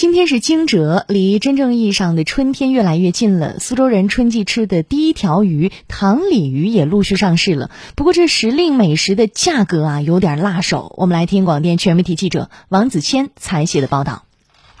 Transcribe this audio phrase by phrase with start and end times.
[0.00, 3.58] 今天是惊蛰，离真正意义上的春天越来越近了。
[3.58, 7.70] 苏州人春季吃的第一条鱼——塘鲤鱼也陆续上市了。
[7.96, 10.94] 不过这时令美食的价格啊，有点辣手。
[10.96, 14.24] 我们来听广电全媒体记者王子谦采写的报道：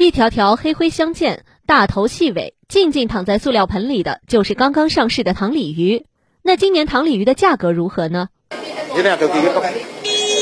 [0.00, 6.06] 一条条黑灰相间、大头细尾、静静躺在塑料盆里的，就是刚刚上市的塘鲤鱼。
[6.42, 8.30] 那今年塘鲤鱼的价格如何呢？
[8.98, 9.72] 一两都给一百，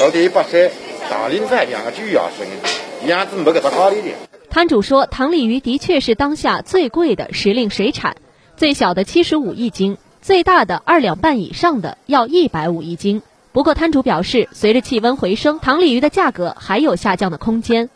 [0.01, 0.71] 到底一百三，
[1.11, 4.17] 大鳞菜两个巨牙生，样子没给他高一点。
[4.53, 8.17] 摊主说，塘鲤鱼的确是当下最贵的时令水产，
[8.55, 13.23] 最小的七十五一斤，最大的二两半以上的要一百五一斤。
[13.53, 17.89] 不过摊主表示，随着气温回升，塘鲤鱼的价格还有下降的空间。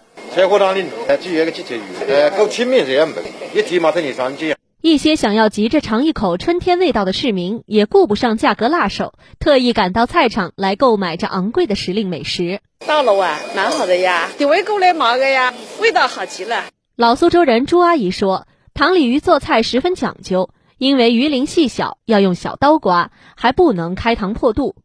[4.82, 12.60] 一些想要急着尝一口春天味道的市民，也顾不上价格辣手，特意赶到菜场来购买这昂贵的时令美食。
[12.86, 16.66] 到了哇，蛮好的呀，地味够来毛的呀，味道好极了。
[16.94, 24.76] 老苏州人朱阿姨说，塘鲤鱼做菜十分讲究，因为鱼鳞细小，要用小刀刮，还不能开膛破肚。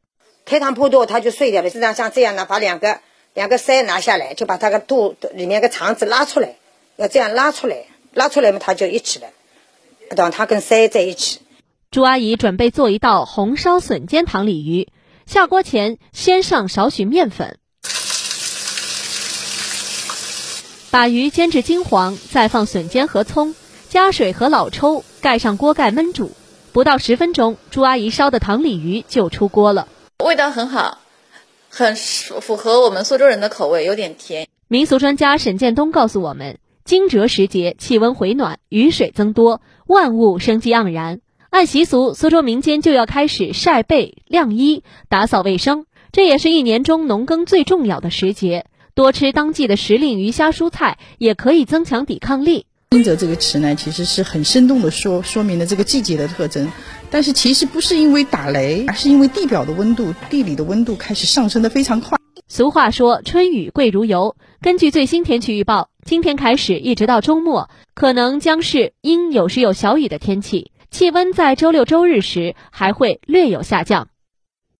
[0.45, 1.69] 开膛破肚它就碎掉了。
[1.69, 3.01] 实际上像这样呢，把两个
[3.33, 6.55] 两个腮拿下来，就把它个肚里面个肠子拉出来，
[6.95, 9.27] 要这样拉出来，拉出来嘛，它就一起了，
[10.15, 11.39] 让它跟腮在一起。
[11.89, 14.87] 朱阿姨准备做一道红烧笋尖糖鲤鱼，
[15.25, 17.57] 下锅前先上少许面粉。
[20.89, 23.55] 把鱼煎至金黄，再放笋尖和葱，
[23.89, 26.31] 加水和老抽，盖上锅盖焖煮。
[26.73, 29.87] 不到十分钟，朱阿姨烧的糖鲤鱼就出锅了，
[30.23, 30.99] 味道很好，
[31.69, 34.47] 很符合我们苏州人的口味，有点甜。
[34.69, 41.21] 民俗专家沈建东告诉我们，惊蛰时节气温回暖，雨水增多，万物生机盎然。
[41.49, 48.65] 按习俗，苏州民间就要开始晒被、晾衣、打扫卫生，这也是一年中农耕最重要的时节。
[48.93, 52.65] 多吃当季的时令鱼虾蔬菜，也可以增强抵抗力。
[52.91, 56.69] 惊蛰这个词呢，其实是很生动的说说明了这个季节的特征。
[57.09, 62.17] 但是其实不是因为打雷，而是因为地表的温度、地里的温度开始上升的非常快。
[62.47, 74.07] 俗话说“春雨贵如油”，根据最新天气预报，今天开始一直到周末，可能将是阴有时有小雨的天气，气温在周六周日时还会略有下降。